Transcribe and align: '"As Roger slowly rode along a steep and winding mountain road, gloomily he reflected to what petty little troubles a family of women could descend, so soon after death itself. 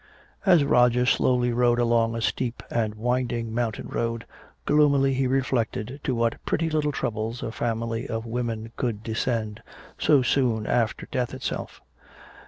'"As 0.47 0.63
Roger 0.63 1.05
slowly 1.05 1.53
rode 1.53 1.77
along 1.77 2.15
a 2.15 2.21
steep 2.23 2.63
and 2.71 2.95
winding 2.95 3.53
mountain 3.53 3.87
road, 3.87 4.25
gloomily 4.65 5.13
he 5.13 5.27
reflected 5.27 5.99
to 6.03 6.15
what 6.15 6.43
petty 6.43 6.71
little 6.71 6.91
troubles 6.91 7.43
a 7.43 7.51
family 7.51 8.07
of 8.09 8.25
women 8.25 8.71
could 8.77 9.03
descend, 9.03 9.61
so 9.99 10.23
soon 10.23 10.65
after 10.65 11.05
death 11.11 11.35
itself. 11.35 11.81